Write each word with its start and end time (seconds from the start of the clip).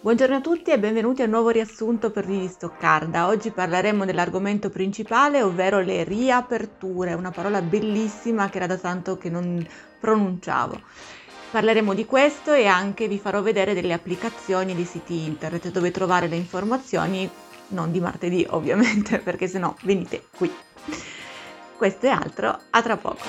Buongiorno 0.00 0.36
a 0.36 0.40
tutti 0.40 0.70
e 0.70 0.78
benvenuti 0.78 1.22
a 1.22 1.24
un 1.24 1.32
nuovo 1.32 1.48
riassunto 1.48 2.12
per 2.12 2.24
Vivi 2.24 2.46
Stoccarda. 2.46 3.26
Oggi 3.26 3.50
parleremo 3.50 4.04
dell'argomento 4.04 4.70
principale, 4.70 5.42
ovvero 5.42 5.80
le 5.80 6.04
riaperture, 6.04 7.14
una 7.14 7.32
parola 7.32 7.60
bellissima 7.62 8.48
che 8.48 8.58
era 8.58 8.68
da 8.68 8.76
tanto 8.76 9.18
che 9.18 9.28
non 9.28 9.66
pronunciavo. 9.98 10.80
Parleremo 11.50 11.94
di 11.94 12.06
questo 12.06 12.52
e 12.52 12.66
anche 12.66 13.08
vi 13.08 13.18
farò 13.18 13.42
vedere 13.42 13.74
delle 13.74 13.92
applicazioni 13.92 14.72
di 14.76 14.84
siti 14.84 15.24
internet 15.24 15.72
dove 15.72 15.90
trovare 15.90 16.28
le 16.28 16.36
informazioni, 16.36 17.28
non 17.70 17.90
di 17.90 17.98
martedì 17.98 18.46
ovviamente, 18.50 19.18
perché 19.18 19.48
se 19.48 19.58
no 19.58 19.76
venite 19.82 20.26
qui. 20.36 20.48
Questo 21.76 22.06
e 22.06 22.10
altro, 22.10 22.56
a 22.70 22.82
tra 22.82 22.96
poco. 22.96 23.24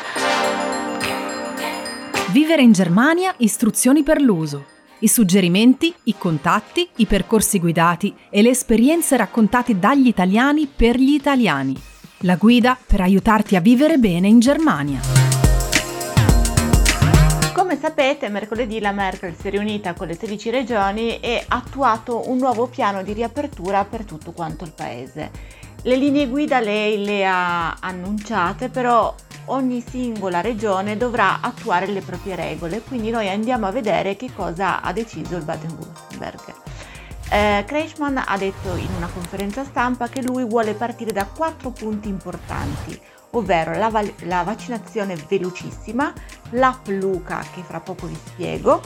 Vivere 2.31 2.61
in 2.61 2.73
Germania, 2.73 3.33
istruzioni 3.37 4.03
per 4.03 4.21
l'uso 4.21 4.77
i 4.99 5.07
suggerimenti, 5.07 5.93
i 6.03 6.15
contatti, 6.17 6.87
i 6.97 7.05
percorsi 7.05 7.59
guidati 7.59 8.13
e 8.29 8.41
le 8.41 8.49
esperienze 8.49 9.15
raccontate 9.15 9.79
dagli 9.79 10.07
italiani 10.07 10.67
per 10.73 10.97
gli 10.97 11.13
italiani. 11.13 11.75
La 12.23 12.35
guida 12.35 12.77
per 12.85 13.01
aiutarti 13.01 13.55
a 13.55 13.61
vivere 13.61 13.97
bene 13.97 14.27
in 14.27 14.39
Germania. 14.39 14.99
Come 17.53 17.77
sapete, 17.79 18.27
mercoledì 18.29 18.79
la 18.79 18.91
Merkel 18.91 19.35
si 19.39 19.47
è 19.47 19.51
riunita 19.51 19.93
con 19.93 20.07
le 20.07 20.15
16 20.15 20.49
regioni 20.49 21.19
e 21.19 21.45
ha 21.47 21.55
attuato 21.55 22.29
un 22.29 22.37
nuovo 22.37 22.67
piano 22.67 23.03
di 23.03 23.13
riapertura 23.13 23.85
per 23.85 24.03
tutto 24.03 24.31
quanto 24.31 24.65
il 24.65 24.73
paese. 24.75 25.31
Le 25.83 25.95
linee 25.95 26.27
guida 26.27 26.59
lei 26.59 27.05
le 27.05 27.25
ha 27.25 27.75
annunciate, 27.75 28.67
però 28.67 29.15
ogni 29.45 29.83
singola 29.87 30.41
regione 30.41 30.97
dovrà 30.97 31.41
attuare 31.41 31.87
le 31.87 32.01
proprie 32.01 32.35
regole, 32.35 32.81
quindi 32.81 33.09
noi 33.09 33.29
andiamo 33.29 33.65
a 33.65 33.71
vedere 33.71 34.15
che 34.15 34.31
cosa 34.33 34.81
ha 34.81 34.93
deciso 34.93 35.35
il 35.35 35.43
Baden-Württemberg. 35.43 36.53
Eh, 37.31 37.63
Kreischmann 37.65 38.17
ha 38.17 38.37
detto 38.37 38.75
in 38.75 38.89
una 38.97 39.07
conferenza 39.07 39.63
stampa 39.63 40.07
che 40.07 40.23
lui 40.23 40.43
vuole 40.45 40.73
partire 40.73 41.11
da 41.11 41.25
quattro 41.25 41.69
punti 41.69 42.07
importanti, 42.07 42.99
ovvero 43.31 43.77
la, 43.77 43.89
val- 43.89 44.13
la 44.23 44.41
vaccinazione 44.43 45.15
velocissima, 45.27 46.11
l'app 46.51 46.87
Luca 46.87 47.45
che 47.53 47.61
fra 47.61 47.79
poco 47.79 48.07
vi 48.07 48.15
spiego, 48.15 48.81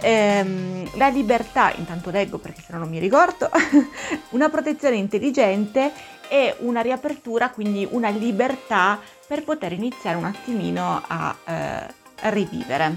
ehm, 0.00 0.96
la 0.96 1.08
libertà, 1.08 1.72
intanto 1.76 2.10
leggo 2.10 2.38
perché 2.38 2.62
se 2.62 2.72
no 2.72 2.78
non 2.78 2.88
mi 2.88 2.98
ricordo, 2.98 3.50
una 4.30 4.48
protezione 4.48 4.96
intelligente 4.96 5.92
e 6.28 6.54
una 6.60 6.80
riapertura, 6.80 7.50
quindi 7.50 7.86
una 7.90 8.08
libertà 8.08 9.00
per 9.30 9.44
poter 9.44 9.70
iniziare 9.70 10.16
un 10.16 10.24
attimino 10.24 11.00
a, 11.06 11.36
eh, 11.44 12.30
rivivere. 12.30 12.96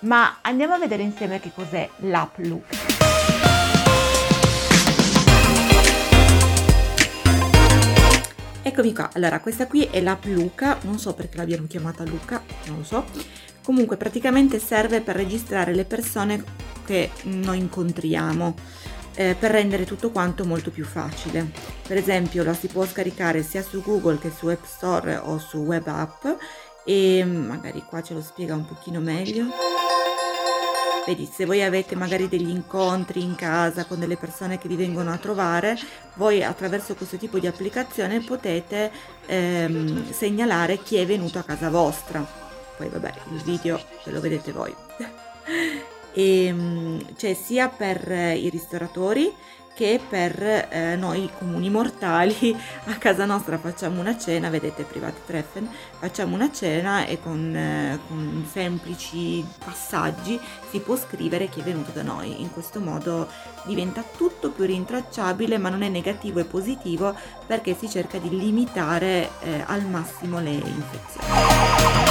Ma 0.00 0.38
andiamo 0.40 0.72
a 0.72 0.78
vedere 0.78 1.02
insieme 1.02 1.38
che 1.38 1.52
cos'è 1.54 1.86
l'app 1.98 2.38
Look. 2.38 2.64
Eccomi 8.62 8.94
qua, 8.94 9.10
allora 9.12 9.40
questa 9.40 9.66
qui 9.66 9.82
è 9.90 10.00
l'app 10.00 10.24
Luca, 10.24 10.78
non 10.84 10.98
so 10.98 11.12
perché 11.12 11.36
l'abbiamo 11.36 11.66
chiamata 11.66 12.04
Luca, 12.04 12.42
non 12.68 12.78
lo 12.78 12.84
so, 12.84 13.04
comunque 13.62 13.98
praticamente 13.98 14.58
serve 14.58 15.02
per 15.02 15.16
registrare 15.16 15.74
le 15.74 15.84
persone 15.84 16.42
che 16.86 17.10
noi 17.24 17.58
incontriamo 17.58 18.54
eh, 19.14 19.36
per 19.38 19.50
rendere 19.50 19.84
tutto 19.84 20.10
quanto 20.10 20.44
molto 20.44 20.70
più 20.70 20.84
facile. 20.84 21.50
Per 21.86 21.96
esempio 21.96 22.44
la 22.44 22.54
si 22.54 22.68
può 22.68 22.86
scaricare 22.86 23.42
sia 23.42 23.62
su 23.62 23.82
Google 23.82 24.18
che 24.18 24.30
su 24.30 24.46
App 24.46 24.64
Store 24.64 25.16
o 25.16 25.38
su 25.38 25.58
Web 25.58 25.86
App 25.86 26.26
e 26.84 27.24
magari 27.24 27.82
qua 27.86 28.02
ce 28.02 28.14
lo 28.14 28.22
spiega 28.22 28.54
un 28.54 28.66
pochino 28.66 29.00
meglio. 29.00 29.46
Vedi, 31.06 31.28
se 31.32 31.46
voi 31.46 31.62
avete 31.62 31.96
magari 31.96 32.28
degli 32.28 32.50
incontri 32.50 33.22
in 33.22 33.34
casa 33.34 33.84
con 33.86 33.98
delle 33.98 34.16
persone 34.16 34.58
che 34.58 34.68
vi 34.68 34.76
vengono 34.76 35.10
a 35.10 35.16
trovare, 35.16 35.76
voi 36.14 36.44
attraverso 36.44 36.94
questo 36.94 37.16
tipo 37.16 37.38
di 37.38 37.46
applicazione 37.46 38.20
potete 38.20 38.92
ehm, 39.26 40.12
segnalare 40.12 40.78
chi 40.82 40.96
è 40.96 41.06
venuto 41.06 41.38
a 41.38 41.42
casa 41.42 41.70
vostra. 41.70 42.24
Poi 42.76 42.88
vabbè, 42.88 43.12
il 43.32 43.42
video 43.42 43.80
ve 44.04 44.12
lo 44.12 44.20
vedete 44.20 44.52
voi. 44.52 44.74
e 46.12 46.46
ehm, 46.46 47.16
cioè 47.16 47.34
sia 47.34 47.68
per 47.68 48.10
i 48.10 48.48
ristoratori 48.48 49.32
che 49.80 49.98
per 50.06 50.68
eh, 50.68 50.94
noi 50.96 51.30
comuni 51.38 51.70
mortali 51.70 52.54
a 52.84 52.96
casa 52.96 53.24
nostra 53.24 53.56
facciamo 53.56 53.98
una 53.98 54.18
cena, 54.18 54.50
vedete 54.50 54.82
private 54.82 55.22
treffen, 55.24 55.66
facciamo 55.98 56.34
una 56.34 56.52
cena 56.52 57.06
e 57.06 57.18
con, 57.18 57.56
eh, 57.56 57.98
con, 58.06 58.46
semplici 58.50 59.42
passaggi 59.64 60.38
si 60.68 60.80
può 60.80 60.96
scrivere 60.96 61.48
chi 61.48 61.60
è 61.60 61.62
venuto 61.62 61.92
da 61.92 62.02
noi. 62.02 62.42
In 62.42 62.52
questo 62.52 62.78
modo 62.78 63.26
diventa 63.64 64.04
tutto 64.16 64.50
più 64.50 64.64
rintracciabile, 64.64 65.56
ma 65.56 65.70
non 65.70 65.80
è 65.80 65.88
negativo, 65.88 66.40
è 66.40 66.44
positivo 66.44 67.14
perché 67.46 67.74
si 67.74 67.88
cerca 67.88 68.18
di 68.18 68.28
limitare 68.28 69.30
eh, 69.40 69.64
al 69.66 69.86
massimo 69.86 70.40
le 70.40 70.50
infezioni. 70.50 72.10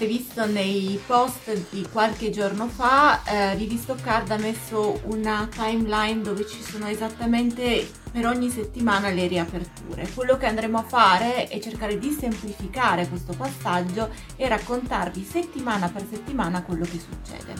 avrete 0.00 0.06
visto 0.06 0.46
nei 0.46 0.98
post 1.06 1.68
di 1.70 1.86
qualche 1.92 2.30
giorno 2.30 2.66
fa, 2.68 3.22
eh, 3.24 3.54
Vivi 3.56 3.76
Stoccard 3.76 4.30
ha 4.30 4.38
messo 4.38 5.02
una 5.04 5.46
timeline 5.50 6.22
dove 6.22 6.46
ci 6.46 6.62
sono 6.62 6.86
esattamente 6.86 7.86
per 8.10 8.26
ogni 8.26 8.48
settimana 8.48 9.10
le 9.10 9.26
riaperture. 9.26 10.08
Quello 10.14 10.38
che 10.38 10.46
andremo 10.46 10.78
a 10.78 10.82
fare 10.82 11.48
è 11.48 11.60
cercare 11.60 11.98
di 11.98 12.10
semplificare 12.10 13.06
questo 13.08 13.34
passaggio 13.34 14.08
e 14.36 14.48
raccontarvi 14.48 15.22
settimana 15.22 15.90
per 15.90 16.06
settimana 16.10 16.62
quello 16.62 16.84
che 16.84 16.98
succede. 16.98 17.52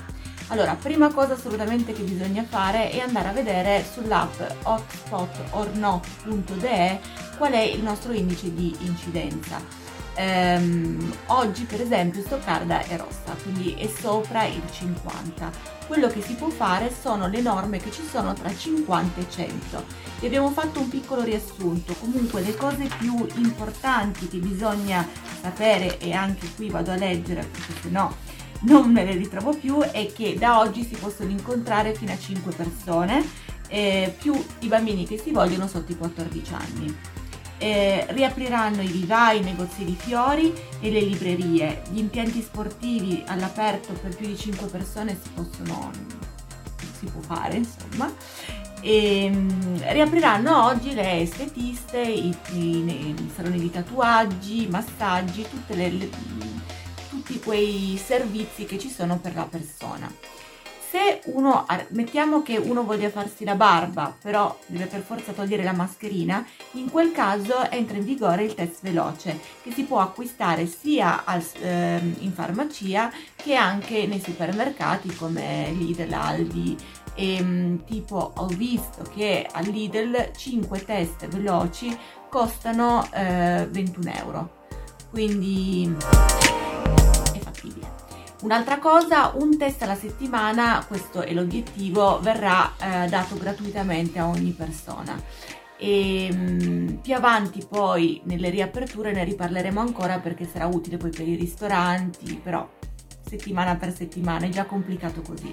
Allora, 0.49 0.75
prima 0.75 1.13
cosa 1.13 1.35
assolutamente 1.35 1.93
che 1.93 2.03
bisogna 2.03 2.45
fare 2.45 2.89
è 2.91 3.01
andare 3.01 3.29
a 3.29 3.33
vedere 3.33 3.85
sull'app 3.93 4.41
hotspotornot.de 4.63 7.01
qual 7.37 7.53
è 7.53 7.61
il 7.61 7.83
nostro 7.83 8.13
indice 8.13 8.51
di 8.53 8.75
incidenza 8.81 9.90
ehm, 10.15 11.13
oggi 11.27 11.65
per 11.65 11.81
esempio 11.81 12.23
Stoccarda 12.23 12.83
è 12.83 12.97
rossa, 12.97 13.35
quindi 13.43 13.75
è 13.75 13.87
sopra 13.89 14.45
il 14.45 14.63
50. 14.71 15.51
Quello 15.87 16.09
che 16.09 16.23
si 16.23 16.35
può 16.35 16.49
fare 16.49 16.93
sono 16.93 17.27
le 17.29 17.41
norme 17.41 17.79
che 17.79 17.91
ci 17.91 18.03
sono 18.09 18.33
tra 18.35 18.55
50 18.55 19.21
e 19.21 19.27
100. 19.29 19.85
Vi 20.21 20.27
abbiamo 20.27 20.51
fatto 20.51 20.81
un 20.81 20.89
piccolo 20.89 21.23
riassunto, 21.23 21.95
comunque 21.95 22.43
le 22.43 22.55
cose 22.55 22.89
più 22.99 23.27
importanti 23.37 24.29
che 24.29 24.39
bisogna 24.39 25.07
sapere 25.41 25.99
e 25.99 26.13
anche 26.13 26.49
qui 26.55 26.71
vado 26.71 26.93
a 26.93 26.97
leggere 26.97 27.45
perché 27.45 27.73
se 27.83 27.89
no 27.89 28.15
non 28.63 28.91
me 28.91 29.05
le 29.05 29.15
ritrovo 29.15 29.57
più 29.57 29.81
è 29.81 30.13
che 30.13 30.37
da 30.39 30.59
oggi 30.59 30.85
si 30.85 30.95
possono 30.95 31.31
incontrare 31.31 31.95
fino 31.95 32.13
a 32.13 32.19
5 32.19 32.53
persone 32.53 33.25
eh, 33.69 34.15
più 34.19 34.35
i 34.61 34.67
bambini 34.67 35.07
che 35.07 35.17
si 35.17 35.31
vogliono 35.31 35.67
sotto 35.67 35.93
i 35.93 35.97
14 35.97 36.55
anni 36.55 36.97
eh, 37.61 38.07
riapriranno 38.09 38.81
i 38.81 38.87
vivai, 38.87 39.39
i 39.39 39.45
negozi 39.45 39.85
di 39.85 39.95
fiori 39.95 40.53
e 40.81 40.91
le 40.91 41.01
librerie. 41.01 41.83
Gli 41.91 41.99
impianti 41.99 42.41
sportivi 42.41 43.23
all'aperto 43.27 43.93
per 43.93 44.17
più 44.17 44.27
di 44.27 44.37
5 44.37 44.67
persone 44.69 45.17
si 45.23 45.29
possono 45.35 45.91
si 46.99 47.07
può 47.07 47.21
fare 47.23 47.57
insomma 47.57 48.13
e 48.83 49.31
um, 49.31 49.83
riapriranno 49.93 50.65
oggi 50.65 50.95
le 50.95 51.21
estetiste, 51.21 52.01
i, 52.01 52.35
i, 52.53 52.59
i, 52.59 53.31
saloni 53.35 53.59
di 53.59 53.71
tatuaggi, 53.71 54.67
massaggi, 54.69 55.45
le, 55.69 55.91
le, 55.91 56.11
tutti 57.11 57.39
quei 57.41 58.01
servizi 58.03 58.65
che 58.65 58.79
ci 58.79 58.89
sono 58.89 59.19
per 59.19 59.35
la 59.35 59.45
persona 59.45 60.11
se 60.91 61.21
uno, 61.27 61.67
mettiamo 61.91 62.43
che 62.43 62.57
uno 62.57 62.83
voglia 62.83 63.11
farsi 63.11 63.45
la 63.45 63.55
barba, 63.55 64.13
però 64.21 64.59
deve 64.67 64.87
per 64.87 65.03
forza 65.03 65.31
togliere 65.31 65.63
la 65.63 65.73
mascherina, 65.73 66.45
in 66.73 66.91
quel 66.91 67.13
caso 67.13 67.71
entra 67.71 67.97
in 67.97 68.05
vigore 68.05 68.43
il 68.43 68.55
test 68.55 68.83
veloce 68.83 69.39
che 69.63 69.71
si 69.71 69.85
può 69.85 70.01
acquistare 70.01 70.67
sia 70.67 71.25
al, 71.25 71.45
ehm, 71.61 72.17
in 72.19 72.33
farmacia 72.33 73.13
che 73.37 73.55
anche 73.55 74.07
nei 74.09 74.21
supermercati 74.21 75.15
come 75.15 75.71
Lidl, 75.71 76.13
Aldi. 76.13 76.77
E, 77.15 77.37
ehm, 77.37 77.85
tipo 77.85 78.33
ho 78.35 78.47
visto 78.47 79.05
che 79.15 79.47
al 79.51 79.67
Lidl 79.67 80.33
5 80.37 80.85
test 80.85 81.29
veloci 81.29 81.97
costano 82.29 83.09
eh, 83.13 83.67
21 83.71 84.13
euro. 84.13 84.59
Quindi 85.11 85.97
Un'altra 88.43 88.79
cosa, 88.79 89.33
un 89.35 89.59
test 89.59 89.83
alla 89.83 89.95
settimana, 89.95 90.83
questo 90.89 91.21
è 91.21 91.33
l'obiettivo, 91.35 92.21
verrà 92.21 92.73
eh, 92.79 93.07
dato 93.07 93.37
gratuitamente 93.37 94.19
a 94.19 94.29
ogni 94.29 94.53
persona. 94.53 95.21
E 95.77 96.33
mh, 96.33 96.65
mm, 96.65 96.89
più 97.03 97.15
avanti 97.15 97.63
poi 97.69 98.23
nelle 98.25 98.49
riaperture 98.49 99.13
ne 99.13 99.25
riparleremo 99.25 99.79
ancora 99.79 100.19
perché 100.21 100.47
sarà 100.47 100.67
utile 100.67 100.97
poi 100.97 101.11
per 101.11 101.29
i 101.29 101.35
ristoranti, 101.35 102.41
però 102.43 102.67
settimana 103.27 103.77
per 103.77 103.95
settimana 103.95 104.47
è 104.47 104.49
già 104.49 104.65
complicato 104.65 105.21
così. 105.21 105.51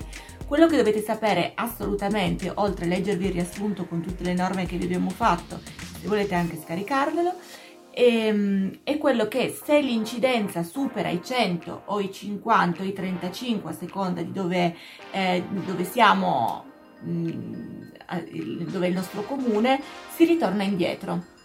Quello 0.47 0.67
che 0.67 0.77
dovete 0.77 1.01
sapere 1.01 1.51
assolutamente, 1.55 2.49
oltre 2.55 2.85
a 2.85 2.87
leggervi 2.87 3.25
il 3.25 3.33
riassunto 3.33 3.85
con 3.85 4.01
tutte 4.01 4.23
le 4.23 4.33
norme 4.33 4.65
che 4.65 4.77
vi 4.77 4.85
abbiamo 4.85 5.09
fatto, 5.09 5.59
se 5.99 6.07
volete 6.07 6.35
anche 6.35 6.57
scaricarvelo, 6.57 7.33
ehm, 7.97 8.79
è 8.83 8.97
quello 8.97 9.27
che 9.27 9.49
se 9.63 9.81
l'incidenza 9.81 10.61
supera 10.61 11.09
i 11.09 11.21
100 11.23 11.81
o 11.85 11.99
i 11.99 12.11
50 12.11 12.83
o 12.83 12.85
i 12.85 12.93
35 12.93 13.71
a 13.71 13.73
seconda 13.73 14.21
di 14.21 14.31
dove, 14.31 14.75
eh, 15.11 15.43
dove 15.65 15.83
siamo, 15.83 16.63
mh, 17.01 17.09
mm, 17.11 17.81
dove 18.69 18.85
è 18.85 18.89
il 18.89 18.95
nostro 18.95 19.23
comune, 19.23 19.81
si 20.15 20.25
ritorna 20.25 20.63
indietro. 20.63 21.35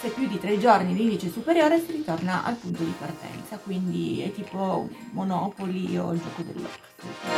Se 0.00 0.08
più 0.08 0.26
di 0.26 0.38
tre 0.38 0.58
giorni 0.58 0.94
l'indice 0.94 1.26
è 1.26 1.30
superiore 1.30 1.78
si 1.78 1.92
ritorna 1.92 2.44
al 2.44 2.54
punto 2.54 2.82
di 2.82 2.94
partenza, 2.98 3.58
quindi 3.58 4.22
è 4.22 4.32
tipo 4.32 4.88
Monopoli 5.12 5.96
o 5.98 6.12
il 6.12 6.20
gioco 6.20 6.42
dell'occhio. 6.42 7.29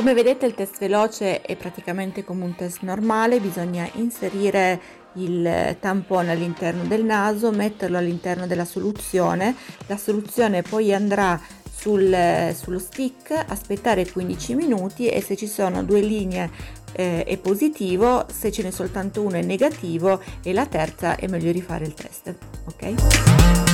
Come 0.00 0.14
vedete 0.14 0.46
il 0.46 0.54
test 0.54 0.78
veloce 0.78 1.42
è 1.42 1.56
praticamente 1.56 2.24
come 2.24 2.44
un 2.44 2.54
test 2.54 2.80
normale, 2.80 3.38
bisogna 3.38 3.86
inserire 3.96 4.80
il 5.16 5.76
tampone 5.78 6.30
all'interno 6.30 6.84
del 6.84 7.04
naso, 7.04 7.50
metterlo 7.50 7.98
all'interno 7.98 8.46
della 8.46 8.64
soluzione, 8.64 9.54
la 9.88 9.98
soluzione 9.98 10.62
poi 10.62 10.94
andrà 10.94 11.38
sul, 11.70 12.50
sullo 12.56 12.78
stick, 12.78 13.44
aspettare 13.46 14.10
15 14.10 14.54
minuti 14.54 15.06
e 15.06 15.20
se 15.20 15.36
ci 15.36 15.46
sono 15.46 15.84
due 15.84 16.00
linee 16.00 16.50
eh, 16.92 17.24
è 17.24 17.36
positivo, 17.36 18.24
se 18.32 18.50
ce 18.50 18.62
n'è 18.62 18.70
soltanto 18.70 19.20
uno 19.20 19.36
è 19.36 19.42
negativo 19.42 20.22
e 20.42 20.54
la 20.54 20.64
terza 20.64 21.16
è 21.16 21.26
meglio 21.26 21.52
rifare 21.52 21.84
il 21.84 21.92
test. 21.92 22.34
Ok? 22.64 23.69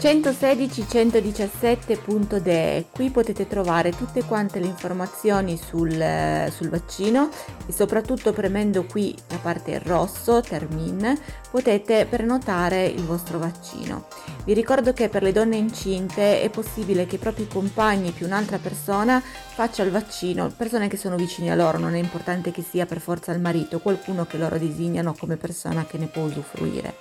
116.117.de 0.00 2.86
qui 2.92 3.10
potete 3.10 3.48
trovare 3.48 3.90
tutte 3.90 4.22
quante 4.22 4.60
le 4.60 4.66
informazioni 4.66 5.56
sul, 5.56 5.90
sul, 6.52 6.68
vaccino 6.68 7.30
e 7.66 7.72
soprattutto 7.72 8.32
premendo 8.32 8.84
qui 8.84 9.12
la 9.26 9.38
parte 9.38 9.80
rosso 9.80 10.40
termin 10.40 11.20
potete 11.50 12.06
prenotare 12.08 12.86
il 12.86 13.02
vostro 13.02 13.40
vaccino. 13.40 14.06
Vi 14.44 14.54
ricordo 14.54 14.92
che 14.92 15.08
per 15.08 15.24
le 15.24 15.32
donne 15.32 15.56
incinte 15.56 16.42
è 16.42 16.48
possibile 16.48 17.06
che 17.06 17.16
i 17.16 17.18
propri 17.18 17.48
compagni 17.48 18.12
più 18.12 18.26
un'altra 18.26 18.58
persona 18.58 19.20
faccia 19.20 19.82
il 19.82 19.90
vaccino. 19.90 20.48
Persone 20.56 20.86
che 20.86 20.96
sono 20.96 21.16
vicine 21.16 21.50
a 21.50 21.56
loro 21.56 21.76
non 21.76 21.96
è 21.96 21.98
importante 21.98 22.52
che 22.52 22.62
sia 22.62 22.86
per 22.86 23.00
forza 23.00 23.32
il 23.32 23.40
marito 23.40 23.80
qualcuno 23.80 24.26
che 24.26 24.38
loro 24.38 24.58
designano 24.58 25.16
come 25.18 25.36
persona 25.36 25.84
che 25.86 25.98
ne 25.98 26.06
può 26.06 26.22
usufruire 26.22 26.94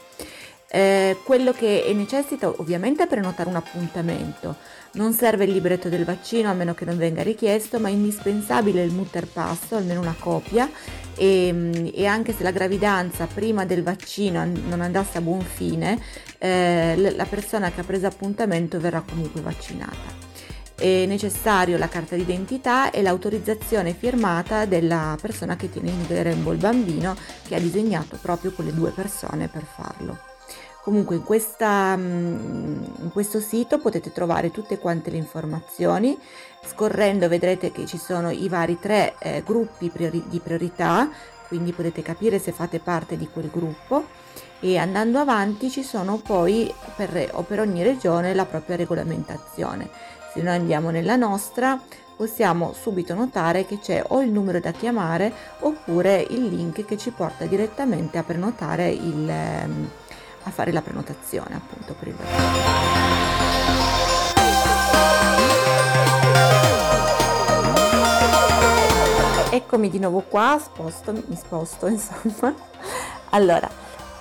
eh, 0.69 1.17
quello 1.23 1.53
che 1.53 1.89
necessita 1.95 2.49
ovviamente 2.49 3.03
è 3.03 3.07
prenotare 3.07 3.49
un 3.49 3.55
appuntamento. 3.55 4.55
Non 4.93 5.13
serve 5.13 5.45
il 5.45 5.51
libretto 5.51 5.89
del 5.89 6.05
vaccino 6.05 6.49
a 6.49 6.53
meno 6.53 6.73
che 6.73 6.85
non 6.85 6.97
venga 6.97 7.21
richiesto, 7.23 7.79
ma 7.79 7.87
è 7.87 7.91
indispensabile 7.91 8.83
il 8.83 8.91
mutter 8.91 9.27
passo, 9.27 9.75
almeno 9.75 10.01
una 10.01 10.15
copia, 10.17 10.69
e, 11.15 11.91
e, 11.93 12.05
anche 12.05 12.33
se 12.33 12.43
la 12.43 12.51
gravidanza 12.51 13.27
prima 13.27 13.65
del 13.65 13.83
vaccino 13.83 14.45
non 14.45 14.81
andasse 14.81 15.17
a 15.19 15.21
buon 15.21 15.41
fine, 15.41 16.01
eh, 16.39 16.95
la 17.15 17.25
persona 17.25 17.71
che 17.71 17.81
ha 17.81 17.83
preso 17.83 18.07
appuntamento 18.07 18.79
verrà 18.79 19.03
comunque 19.07 19.41
vaccinata. 19.41 20.25
È 20.75 21.05
necessario 21.07 21.77
la 21.77 21.87
carta 21.87 22.15
d'identità 22.15 22.91
e 22.91 23.01
l'autorizzazione 23.01 23.93
firmata 23.93 24.65
della 24.65 25.17
persona 25.19 25.55
che 25.55 25.71
tiene 25.71 25.89
in 25.89 26.05
grembo 26.05 26.51
il 26.51 26.59
bambino 26.59 27.15
che 27.47 27.55
ha 27.55 27.59
disegnato 27.59 28.17
proprio 28.21 28.51
quelle 28.51 28.73
due 28.73 28.91
persone 28.91 29.47
per 29.47 29.63
farlo. 29.63 30.26
Comunque 30.87 31.17
in, 31.17 31.23
questa, 31.25 31.97
mm, 31.97 32.83
in, 33.01 33.09
questo 33.11 33.41
sito 33.41 33.77
potete 33.77 34.13
trovare 34.13 34.51
tutte 34.51 34.79
quante 34.79 35.09
le 35.11 35.17
informazioni, 35.17 36.17
scorrendo 36.65 37.27
vedrete 37.27 37.73
che 37.73 37.85
ci 37.85 37.97
sono 37.97 38.29
i 38.29 38.47
vari 38.47 38.79
tre 38.79 39.15
eh, 39.19 39.43
gruppi 39.45 39.89
priori- 39.89 40.23
di 40.29 40.39
priorità, 40.39 41.09
quindi 41.49 41.73
potete 41.73 42.01
capire 42.01 42.39
se 42.39 42.53
fate 42.53 42.79
parte 42.79 43.17
di 43.17 43.27
quel 43.27 43.49
gruppo 43.51 44.05
e 44.61 44.77
andando 44.77 45.19
avanti 45.19 45.69
ci 45.69 45.83
sono 45.83 46.21
poi 46.23 46.73
per, 46.95 47.31
o 47.33 47.41
per 47.41 47.59
ogni 47.59 47.83
regione 47.83 48.33
la 48.33 48.45
propria 48.45 48.77
regolamentazione. 48.77 49.89
Se 50.33 50.41
noi 50.41 50.55
andiamo 50.55 50.89
nella 50.89 51.17
nostra 51.17 51.77
possiamo 52.15 52.71
subito 52.71 53.13
notare 53.13 53.65
che 53.65 53.79
c'è 53.79 54.01
o 54.07 54.21
il 54.21 54.31
numero 54.31 54.61
da 54.61 54.71
chiamare 54.71 55.33
oppure 55.59 56.25
il 56.29 56.45
link 56.45 56.85
che 56.85 56.97
ci 56.97 57.11
porta 57.11 57.43
direttamente 57.43 58.17
a 58.17 58.23
prenotare 58.23 58.89
il... 58.89 60.05
A 60.47 60.49
fare 60.49 60.71
la 60.71 60.81
prenotazione 60.81 61.55
appunto 61.55 61.93
per 61.93 62.07
il 62.07 62.15
vaccino. 62.15 62.45
Eccomi 69.49 69.89
di 69.89 69.99
nuovo 69.99 70.21
qua, 70.21 70.57
sposto, 70.63 71.11
mi 71.11 71.35
sposto 71.35 71.87
insomma. 71.87 72.55
Allora, 73.31 73.69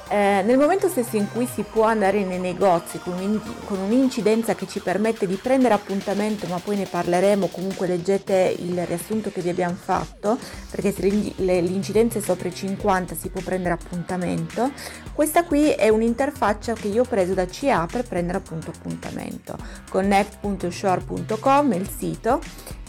eh, 0.09 0.43
nel 0.45 0.57
momento 0.57 0.89
stesso 0.89 1.17
in 1.17 1.27
cui 1.33 1.47
si 1.47 1.63
può 1.63 1.83
andare 1.83 2.23
nei 2.25 2.39
negozi 2.39 3.01
con, 3.01 3.15
un, 3.15 3.41
con, 3.65 3.79
un'incidenza 3.79 4.55
che 4.55 4.69
ci 4.69 4.79
permette 4.79 5.27
di 5.27 5.35
prendere 5.35 5.75
appuntamento, 5.75 6.47
ma 6.47 6.59
poi 6.59 6.77
ne 6.77 6.87
parleremo, 6.87 7.49
comunque 7.49 7.89
leggete 7.89 8.55
il 8.59 8.87
riassunto 8.87 9.33
che 9.33 9.41
vi 9.41 9.49
abbiamo 9.49 9.75
fatto, 9.75 10.39
perché 10.71 10.93
se 10.93 11.09
l'incidenza 11.09 12.19
è 12.19 12.23
sopra 12.23 12.47
i 12.49 12.55
50 12.55 13.17
si 13.17 13.31
può 13.31 13.41
prendere 13.41 13.75
appuntamento, 13.75 14.71
questa 15.13 15.43
qui 15.43 15.71
è 15.71 15.89
un'interfaccia 15.89 16.75
che 16.75 16.87
io 16.87 17.03
ho 17.03 17.07
preso 17.07 17.35
da 17.35 17.47
CA 17.47 17.89
per 17.91 18.05
prendere 18.05 18.39
appunto 18.39 18.71
appuntamento. 18.71 19.57
connect.shore.com 19.91 21.73
è 21.73 21.77
il 21.77 21.89
sito, 21.89 22.41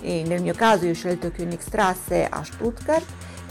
e 0.01 0.23
nel 0.27 0.43
mio 0.43 0.53
caso 0.53 0.85
io 0.85 0.91
ho 0.91 0.95
scelto 0.95 1.31
Königstrasse 1.31 2.27
a 2.29 2.43
Stuttgart 2.43 3.05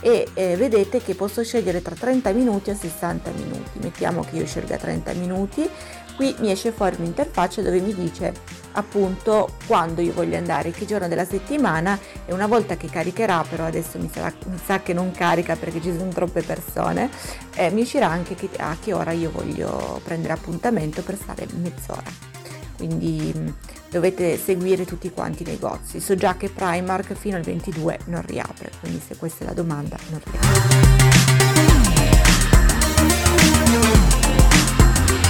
e 0.06 0.28
eh, 0.34 0.54
vedete 0.54 1.02
che 1.02 1.16
posso 1.16 1.42
scegliere 1.42 1.82
tra 1.82 1.96
30 1.96 2.30
minuti 2.30 2.70
o 2.70 2.76
60 2.76 3.28
minuti. 3.32 3.80
Mettiamo 3.80 4.22
che 4.22 4.36
io 4.36 4.46
scelga 4.46 4.76
30 4.76 5.12
minuti, 5.14 5.68
qui 6.14 6.32
mi 6.38 6.52
esce 6.52 6.70
fuori 6.70 6.94
un'interfaccia 7.00 7.60
dove 7.60 7.80
mi 7.80 7.92
dice 7.92 8.32
appunto 8.74 9.56
quando 9.66 10.02
io 10.02 10.12
voglio 10.12 10.36
andare, 10.36 10.70
che 10.70 10.86
giorno 10.86 11.08
della 11.08 11.24
settimana 11.24 11.98
e 12.24 12.32
una 12.32 12.46
volta 12.46 12.76
che 12.76 12.88
caricherà, 12.88 13.44
però 13.50 13.64
adesso 13.64 13.98
mi, 13.98 14.08
sarà, 14.08 14.32
mi 14.44 14.60
sa 14.64 14.80
che 14.80 14.92
non 14.92 15.10
carica 15.10 15.56
perché 15.56 15.82
ci 15.82 15.92
sono 15.98 16.12
troppe 16.12 16.42
persone, 16.42 17.10
eh, 17.56 17.70
mi 17.70 17.80
uscirà 17.80 18.06
anche 18.06 18.36
che, 18.36 18.48
a 18.58 18.76
che 18.80 18.92
ora 18.92 19.10
io 19.10 19.32
voglio 19.32 20.00
prendere 20.04 20.34
appuntamento 20.34 21.02
per 21.02 21.16
stare 21.16 21.48
mezz'ora. 21.60 22.34
Quindi 22.76 23.54
dovete 23.96 24.36
seguire 24.36 24.84
tutti 24.84 25.10
quanti 25.10 25.42
i 25.42 25.46
negozi. 25.46 26.00
So 26.00 26.14
già 26.14 26.36
che 26.36 26.50
Primark 26.50 27.14
fino 27.14 27.36
al 27.36 27.42
22 27.42 28.00
non 28.06 28.22
riapre, 28.26 28.70
quindi 28.78 29.00
se 29.00 29.16
questa 29.16 29.44
è 29.44 29.46
la 29.46 29.54
domanda 29.54 29.96
non 30.10 30.20
riapre. 30.22 31.14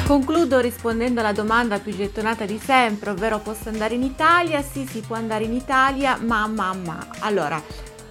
Concludo 0.04 0.58
rispondendo 0.58 1.20
alla 1.20 1.32
domanda 1.32 1.78
più 1.78 1.94
gettonata 1.94 2.44
di 2.44 2.61
sempre, 2.62 3.11
ovvero 3.11 3.38
posso 3.38 3.68
andare 3.68 3.94
in 3.94 4.02
Italia? 4.02 4.62
Sì, 4.62 4.85
si 4.85 5.00
può 5.00 5.14
andare 5.14 5.44
in 5.44 5.52
Italia, 5.52 6.18
ma 6.20 6.46
ma 6.49 6.73
ma. 6.75 7.06
Allora, 7.20 7.62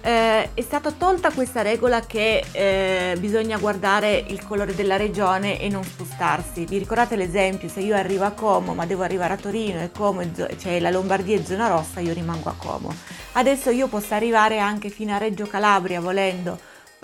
eh, 0.06 0.54
è 0.54 0.60
stata 0.60 0.92
tolta 0.92 1.32
questa 1.32 1.62
regola 1.62 2.00
che 2.00 2.44
eh, 2.52 3.16
bisogna 3.18 3.58
guardare 3.58 4.24
il 4.28 4.40
colore 4.46 4.72
della 4.72 4.96
regione 4.96 5.60
e 5.60 5.68
non 5.68 5.82
spostarsi. 5.82 6.64
Vi 6.64 6.78
ricordate 6.78 7.16
l'esempio? 7.16 7.68
Se 7.68 7.80
io 7.80 7.96
arrivo 7.96 8.24
a 8.24 8.30
Como 8.30 8.72
ma 8.72 8.86
devo 8.86 9.02
arrivare 9.02 9.32
a 9.32 9.36
Torino 9.36 9.80
e 9.80 9.90
Como 9.90 10.22
cioè 10.58 10.78
la 10.78 10.90
Lombardia 10.90 11.36
è 11.36 11.42
zona 11.42 11.66
rossa, 11.66 11.98
io 11.98 12.12
rimango 12.12 12.48
a 12.48 12.54
Como. 12.56 12.94
Adesso 13.32 13.70
io 13.70 13.88
posso 13.88 14.14
arrivare 14.14 14.60
anche 14.60 14.90
fino 14.90 15.12
a 15.12 15.18
Reggio 15.18 15.46
Calabria 15.46 16.00
volendo. 16.00 16.56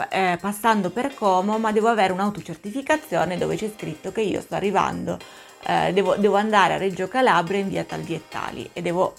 Eh, 0.08 0.38
passando 0.40 0.90
per 0.90 1.12
Como, 1.14 1.58
ma 1.58 1.72
devo 1.72 1.88
avere 1.88 2.12
un'autocertificazione 2.12 3.36
dove 3.36 3.56
c'è 3.56 3.70
scritto 3.76 4.12
che 4.12 4.20
io 4.20 4.40
sto 4.40 4.54
arrivando, 4.54 5.18
eh, 5.66 5.92
devo, 5.92 6.14
devo 6.16 6.36
andare 6.36 6.74
a 6.74 6.76
Reggio 6.76 7.08
Calabria 7.08 7.58
in 7.58 7.68
via 7.68 7.82
tal 7.82 8.04
e 8.06 8.22
tali 8.28 8.70
e 8.72 8.80
devo 8.80 9.14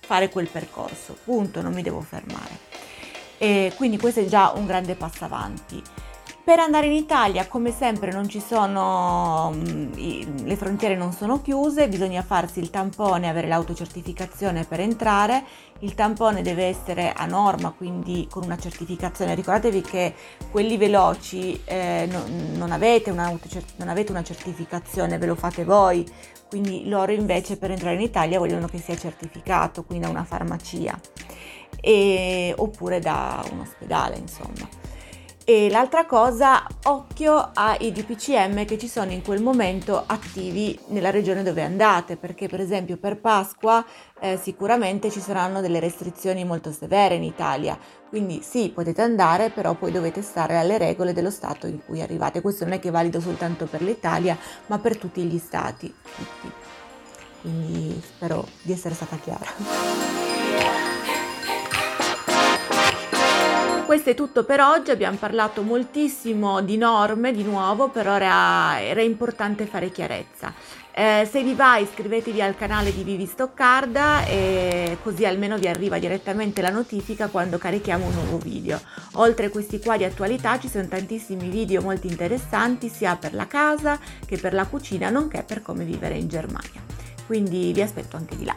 fare 0.00 0.28
quel 0.28 0.48
percorso, 0.48 1.16
punto, 1.24 1.62
non 1.62 1.72
mi 1.72 1.82
devo 1.82 2.00
fermare 2.02 2.71
e 3.42 3.72
quindi 3.74 3.98
questo 3.98 4.20
è 4.20 4.24
già 4.26 4.52
un 4.54 4.66
grande 4.66 4.94
passo 4.94 5.24
avanti. 5.24 5.82
Per 6.44 6.60
andare 6.60 6.86
in 6.86 6.92
Italia, 6.92 7.48
come 7.48 7.72
sempre, 7.72 8.12
non 8.12 8.28
ci 8.28 8.40
sono, 8.40 9.52
mm, 9.52 10.44
le 10.44 10.56
frontiere 10.56 10.94
non 10.94 11.12
sono 11.12 11.42
chiuse, 11.42 11.88
bisogna 11.88 12.22
farsi 12.22 12.60
il 12.60 12.70
tampone, 12.70 13.28
avere 13.28 13.48
l'autocertificazione 13.48 14.64
per 14.64 14.78
entrare. 14.78 15.42
Il 15.80 15.94
tampone 15.94 16.42
deve 16.42 16.66
essere 16.66 17.12
a 17.12 17.26
norma, 17.26 17.74
quindi 17.76 18.28
con 18.30 18.44
una 18.44 18.56
certificazione. 18.56 19.34
Ricordatevi 19.34 19.80
che 19.80 20.14
quelli 20.48 20.76
veloci 20.76 21.60
eh, 21.64 22.08
non, 22.08 22.52
non, 22.54 22.70
avete 22.70 23.10
non 23.10 23.88
avete 23.88 24.12
una 24.12 24.22
certificazione, 24.22 25.18
ve 25.18 25.26
lo 25.26 25.34
fate 25.34 25.64
voi. 25.64 26.08
Quindi 26.48 26.88
loro 26.88 27.10
invece 27.10 27.56
per 27.56 27.72
entrare 27.72 27.96
in 27.96 28.02
Italia 28.02 28.38
vogliono 28.38 28.68
che 28.68 28.78
sia 28.78 28.96
certificato, 28.96 29.82
quindi 29.82 30.04
da 30.04 30.10
una 30.10 30.24
farmacia 30.24 31.00
e, 31.82 32.54
oppure 32.56 33.00
da 33.00 33.44
un 33.50 33.60
ospedale, 33.60 34.16
insomma. 34.16 34.80
E 35.44 35.68
l'altra 35.70 36.06
cosa, 36.06 36.64
occhio 36.84 37.50
ai 37.52 37.90
DPCM 37.90 38.64
che 38.64 38.78
ci 38.78 38.86
sono 38.86 39.10
in 39.10 39.22
quel 39.22 39.42
momento 39.42 40.00
attivi 40.06 40.78
nella 40.88 41.10
regione 41.10 41.42
dove 41.42 41.62
andate, 41.62 42.16
perché 42.16 42.46
per 42.46 42.60
esempio 42.60 42.96
per 42.96 43.20
Pasqua 43.20 43.84
eh, 44.20 44.38
sicuramente 44.40 45.10
ci 45.10 45.18
saranno 45.18 45.60
delle 45.60 45.80
restrizioni 45.80 46.44
molto 46.44 46.70
severe 46.70 47.16
in 47.16 47.24
Italia, 47.24 47.76
quindi 48.08 48.40
sì, 48.42 48.70
potete 48.72 49.02
andare, 49.02 49.50
però 49.50 49.74
poi 49.74 49.90
dovete 49.90 50.22
stare 50.22 50.58
alle 50.58 50.78
regole 50.78 51.12
dello 51.12 51.30
Stato 51.30 51.66
in 51.66 51.84
cui 51.84 52.00
arrivate. 52.00 52.40
Questo 52.40 52.62
non 52.62 52.74
è 52.74 52.78
che 52.78 52.88
è 52.88 52.92
valido 52.92 53.20
soltanto 53.20 53.66
per 53.66 53.82
l'Italia, 53.82 54.38
ma 54.66 54.78
per 54.78 54.96
tutti 54.96 55.22
gli 55.22 55.38
Stati, 55.38 55.92
tutti. 56.16 56.52
Quindi 57.40 58.00
spero 58.00 58.46
di 58.62 58.70
essere 58.70 58.94
stata 58.94 59.16
chiara. 59.16 60.91
Questo 63.92 64.08
è 64.08 64.14
tutto 64.14 64.44
per 64.44 64.58
oggi, 64.58 64.90
abbiamo 64.90 65.18
parlato 65.18 65.60
moltissimo 65.60 66.62
di 66.62 66.78
norme 66.78 67.30
di 67.30 67.42
nuovo, 67.42 67.90
però 67.90 68.14
era, 68.14 68.80
era 68.80 69.02
importante 69.02 69.66
fare 69.66 69.90
chiarezza. 69.90 70.54
Eh, 70.94 71.28
se 71.30 71.42
vi 71.42 71.52
va 71.52 71.76
iscrivetevi 71.76 72.40
al 72.40 72.56
canale 72.56 72.90
di 72.90 73.02
Vivi 73.02 73.26
Stoccarda 73.26 74.24
e 74.24 74.96
così 75.02 75.26
almeno 75.26 75.58
vi 75.58 75.68
arriva 75.68 75.98
direttamente 75.98 76.62
la 76.62 76.70
notifica 76.70 77.28
quando 77.28 77.58
carichiamo 77.58 78.06
un 78.06 78.14
nuovo 78.14 78.38
video. 78.38 78.80
Oltre 79.16 79.46
a 79.46 79.50
questi 79.50 79.78
qua 79.78 79.98
di 79.98 80.04
attualità 80.04 80.58
ci 80.58 80.70
sono 80.70 80.88
tantissimi 80.88 81.50
video 81.50 81.82
molto 81.82 82.06
interessanti 82.06 82.88
sia 82.88 83.16
per 83.16 83.34
la 83.34 83.46
casa 83.46 83.98
che 84.24 84.38
per 84.38 84.54
la 84.54 84.64
cucina 84.64 85.10
nonché 85.10 85.42
per 85.46 85.60
come 85.60 85.84
vivere 85.84 86.16
in 86.16 86.28
Germania. 86.28 86.80
Quindi 87.26 87.70
vi 87.74 87.82
aspetto 87.82 88.16
anche 88.16 88.38
di 88.38 88.46
là. 88.46 88.56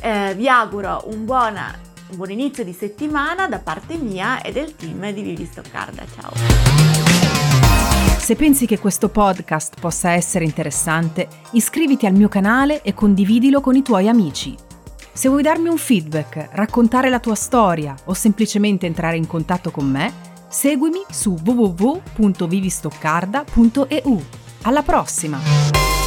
Eh, 0.00 0.34
vi 0.34 0.48
auguro 0.48 1.04
un 1.06 1.24
buona 1.24 1.86
buon 2.14 2.30
inizio 2.30 2.64
di 2.64 2.72
settimana 2.72 3.48
da 3.48 3.58
parte 3.58 3.96
mia 3.96 4.40
e 4.42 4.52
del 4.52 4.74
team 4.74 5.12
di 5.12 5.22
Vivi 5.22 5.44
Stoccarda. 5.44 6.04
Ciao! 6.14 6.32
Se 8.18 8.36
pensi 8.36 8.66
che 8.66 8.78
questo 8.78 9.08
podcast 9.08 9.80
possa 9.80 10.12
essere 10.12 10.44
interessante, 10.44 11.28
iscriviti 11.52 12.04
al 12.06 12.12
mio 12.12 12.28
canale 12.28 12.82
e 12.82 12.92
condividilo 12.92 13.60
con 13.60 13.74
i 13.74 13.82
tuoi 13.82 14.08
amici. 14.08 14.54
Se 15.12 15.28
vuoi 15.28 15.42
darmi 15.42 15.68
un 15.68 15.78
feedback, 15.78 16.50
raccontare 16.52 17.08
la 17.08 17.20
tua 17.20 17.34
storia 17.34 17.94
o 18.04 18.14
semplicemente 18.14 18.86
entrare 18.86 19.16
in 19.16 19.26
contatto 19.26 19.70
con 19.70 19.90
me, 19.90 20.12
seguimi 20.48 21.00
su 21.10 21.36
www.vivistoccarda.eu. 21.42 24.24
Alla 24.62 24.82
prossima! 24.82 25.97